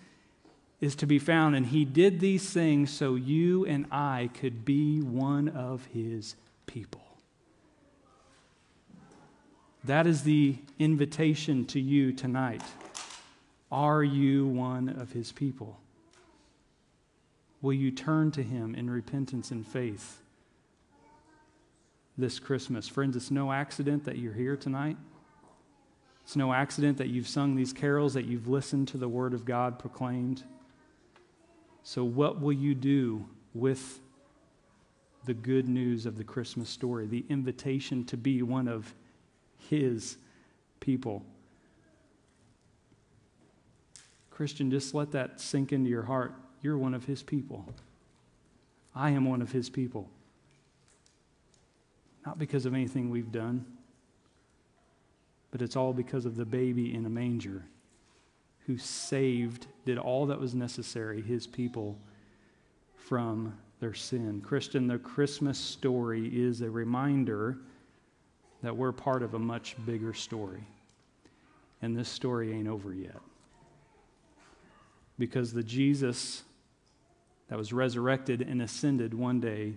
is 0.81 0.95
to 0.97 1.07
be 1.07 1.19
found. 1.19 1.57
And 1.57 1.67
he 1.67 1.85
did 1.85 2.21
these 2.21 2.51
things 2.51 2.91
so 2.91 3.15
you 3.15 3.65
and 3.67 3.87
I 3.91 4.31
could 4.35 4.65
be 4.65 5.01
one 5.01 5.49
of 5.49 5.87
his 5.87 6.37
people. 6.67 7.03
That 9.85 10.07
is 10.07 10.23
the 10.23 10.57
invitation 10.79 11.65
to 11.67 11.81
you 11.81 12.13
tonight. 12.13 12.63
Are 13.71 14.03
you 14.03 14.47
one 14.47 14.89
of 14.89 15.13
his 15.13 15.33
people? 15.33 15.79
Will 17.61 17.73
you 17.73 17.91
turn 17.91 18.31
to 18.33 18.43
Him 18.43 18.75
in 18.75 18.89
repentance 18.89 19.51
and 19.51 19.67
faith 19.67 20.23
this 22.17 22.39
Christmas? 22.39 22.87
Friends, 22.87 23.17
it's 23.17 23.31
no 23.31 23.53
accident 23.53 24.05
that 24.05 24.19
you're 24.19 24.33
here 24.33 24.57
tonight. 24.57 24.97
It's 26.23 26.37
no 26.37 26.53
accident 26.53 26.99
that 26.99 27.09
you've 27.09 27.27
sung 27.27 27.57
these 27.57 27.73
carols, 27.73 28.15
that 28.15 28.27
you've 28.27 28.49
listened 28.49 28.89
to 28.89 28.99
the 28.99 29.09
Word 29.09 29.35
of 29.35 29.45
God 29.45 29.79
proclaimed. 29.79 30.45
So, 31.83 32.05
what 32.05 32.41
will 32.41 32.53
you 32.53 32.75
do 32.75 33.27
with 33.55 34.01
the 35.25 35.35
good 35.35 35.69
news 35.69 36.07
of 36.07 36.17
the 36.17 36.25
Christmas 36.25 36.69
story, 36.69 37.07
the 37.07 37.25
invitation 37.29 38.05
to 38.05 38.17
be 38.17 38.43
one 38.43 38.69
of 38.69 38.95
His 39.71 40.19
people? 40.81 41.25
Christian, 44.31 44.71
just 44.71 44.95
let 44.95 45.11
that 45.13 45.41
sink 45.41 45.73
into 45.73 45.91
your 45.91 46.05
heart. 46.05 46.35
You're 46.63 46.79
one 46.79 46.95
of 46.95 47.05
His 47.05 47.23
people. 47.23 47.65
I 48.95 49.11
am 49.11 49.25
one 49.25 49.43
of 49.43 49.53
His 49.53 49.69
people. 49.71 50.09
Not 52.27 52.39
because 52.39 52.67
of 52.67 52.75
anything 52.75 53.11
we've 53.11 53.33
done, 53.33 53.65
but 55.51 55.63
it's 55.63 55.77
all 55.77 55.93
because 55.93 56.27
of 56.27 56.37
the 56.37 56.45
baby 56.45 56.95
in 56.95 57.07
a 57.07 57.11
manger 57.11 57.65
who 58.67 58.77
saved, 58.77 59.67
did 59.87 59.97
all 59.97 60.27
that 60.27 60.39
was 60.39 60.55
necessary, 60.55 61.23
His 61.23 61.47
people 61.47 61.99
from 62.97 63.55
their 63.81 63.95
sin. 63.95 64.41
Christian, 64.41 64.87
the 64.87 64.99
Christmas 64.99 65.59
story 65.59 66.27
is 66.27 66.61
a 66.61 66.71
reminder 66.71 67.57
that 68.63 68.77
we're 68.77 68.93
part 68.93 69.23
of 69.23 69.35
a 69.35 69.39
much 69.39 69.77
bigger 69.87 70.13
story. 70.13 70.65
And 71.81 71.97
this 71.97 72.09
story 72.09 72.53
ain't 72.53 72.69
over 72.69 72.93
yet. 72.93 73.21
Because 75.19 75.53
the 75.53 75.63
Jesus 75.63 76.43
that 77.49 77.59
was 77.59 77.73
resurrected 77.73 78.43
and 78.43 78.61
ascended 78.63 79.15
one 79.15 79.41
day 79.41 79.75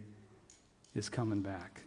is 0.93 1.09
coming 1.09 1.41
back. 1.41 1.81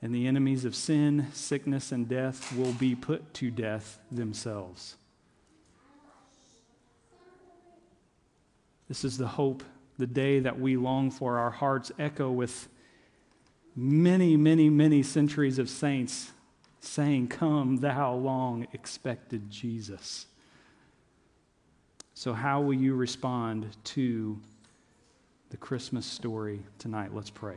And 0.00 0.14
the 0.14 0.26
enemies 0.26 0.64
of 0.64 0.74
sin, 0.74 1.28
sickness, 1.32 1.90
and 1.90 2.08
death 2.08 2.54
will 2.56 2.72
be 2.72 2.94
put 2.94 3.32
to 3.34 3.50
death 3.50 3.98
themselves. 4.12 4.96
This 8.86 9.02
is 9.02 9.16
the 9.16 9.26
hope, 9.26 9.64
the 9.98 10.06
day 10.06 10.40
that 10.40 10.60
we 10.60 10.76
long 10.76 11.10
for. 11.10 11.38
Our 11.38 11.50
hearts 11.50 11.90
echo 11.98 12.30
with 12.30 12.68
many, 13.74 14.36
many, 14.36 14.68
many 14.68 15.02
centuries 15.02 15.58
of 15.58 15.70
saints 15.70 16.32
saying, 16.80 17.28
Come, 17.28 17.78
thou 17.78 18.14
long 18.14 18.66
expected 18.72 19.50
Jesus. 19.50 20.26
So, 22.16 22.32
how 22.32 22.60
will 22.60 22.74
you 22.74 22.94
respond 22.94 23.76
to 23.84 24.38
the 25.50 25.56
Christmas 25.56 26.06
story 26.06 26.62
tonight? 26.78 27.12
Let's 27.12 27.28
pray. 27.28 27.56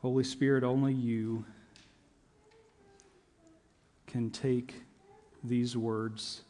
Holy 0.00 0.24
Spirit, 0.24 0.64
only 0.64 0.94
you 0.94 1.44
can 4.06 4.30
take 4.30 4.74
these 5.44 5.76
words 5.76 6.40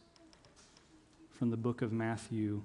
from 1.33 1.51
the 1.51 1.57
book 1.57 1.83
of 1.83 1.93
Matthew 1.93 2.63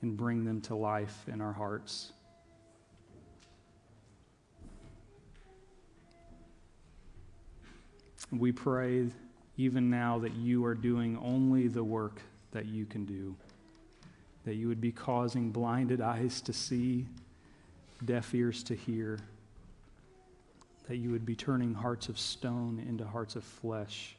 and 0.00 0.16
bring 0.16 0.44
them 0.44 0.62
to 0.62 0.74
life 0.74 1.26
in 1.28 1.42
our 1.42 1.52
hearts. 1.52 2.12
We 8.30 8.52
pray 8.52 9.06
even 9.56 9.88
now 9.88 10.18
that 10.18 10.34
you 10.34 10.64
are 10.64 10.74
doing 10.74 11.18
only 11.22 11.68
the 11.68 11.84
work 11.84 12.20
that 12.52 12.66
you 12.66 12.84
can 12.84 13.04
do, 13.04 13.34
that 14.44 14.54
you 14.54 14.68
would 14.68 14.80
be 14.80 14.92
causing 14.92 15.50
blinded 15.50 16.00
eyes 16.00 16.40
to 16.42 16.52
see, 16.52 17.06
deaf 18.04 18.34
ears 18.34 18.62
to 18.64 18.74
hear 18.74 19.18
that 20.88 20.96
you 20.96 21.10
would 21.10 21.26
be 21.26 21.34
turning 21.34 21.74
hearts 21.74 22.08
of 22.08 22.18
stone 22.18 22.84
into 22.88 23.04
hearts 23.04 23.36
of 23.36 23.44
flesh, 23.44 24.14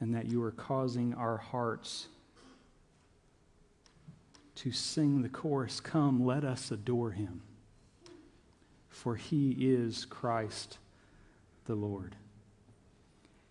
and 0.00 0.14
that 0.14 0.26
you 0.26 0.42
are 0.42 0.50
causing 0.50 1.14
our 1.14 1.38
hearts 1.38 2.08
to 4.54 4.70
sing 4.70 5.22
the 5.22 5.28
chorus 5.28 5.80
Come, 5.80 6.24
let 6.24 6.44
us 6.44 6.70
adore 6.70 7.12
him, 7.12 7.40
for 8.92 9.16
he 9.16 9.56
is 9.58 10.04
Christ 10.04 10.78
the 11.64 11.74
Lord. 11.74 12.14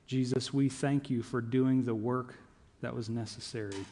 Jesus, 0.05 0.53
we 0.53 0.69
thank 0.69 1.09
you 1.09 1.23
for 1.23 1.41
doing 1.41 1.83
the 1.83 1.95
work 1.95 2.35
that 2.81 2.95
was 2.95 3.09
necessary, 3.09 3.85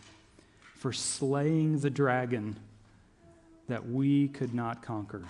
for 0.76 0.94
slaying 0.94 1.80
the 1.80 1.90
dragon 1.90 2.56
that 3.68 3.90
we 3.90 4.28
could 4.28 4.54
not 4.54 4.82
conquer 4.82 5.24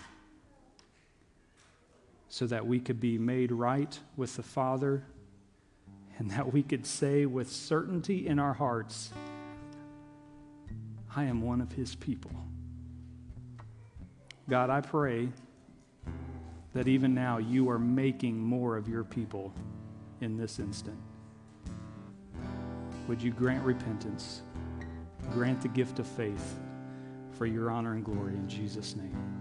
so 2.28 2.46
that 2.48 2.66
we 2.66 2.80
could 2.80 3.00
be 3.00 3.18
made 3.18 3.52
right 3.52 4.00
with 4.16 4.36
the 4.36 4.44
Father 4.44 5.04
and 6.18 6.30
that 6.32 6.52
we 6.52 6.62
could 6.62 6.86
say 6.86 7.26
with 7.26 7.50
certainty 7.50 8.28
in 8.28 8.40
our 8.40 8.54
hearts, 8.54 9.12
I 11.16 11.24
am 11.24 11.42
one 11.42 11.62
of 11.62 11.72
His 11.72 11.96
people. 11.96 12.32
God, 14.50 14.70
I 14.70 14.82
pray 14.82 15.30
that 16.74 16.88
even 16.88 17.14
now 17.14 17.38
you 17.38 17.70
are 17.70 17.80
making 17.80 18.38
more 18.38 18.78
of 18.78 18.88
your 18.88 19.04
people 19.04 19.54
in 20.22 20.38
this 20.38 20.60
instant. 20.60 20.98
Would 23.08 23.22
you 23.22 23.32
grant 23.32 23.66
repentance, 23.66 24.44
grant 25.34 25.62
the 25.62 25.68
gift 25.68 26.00
of 26.00 26.08
faith 26.08 26.60
for 27.32 27.46
your 27.46 27.72
honor 27.72 27.94
and 27.94 28.04
glory 28.04 28.36
in 28.36 28.48
Jesus' 28.48 28.96
name? 28.96 29.39